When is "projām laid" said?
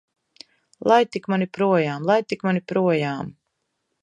1.59-2.29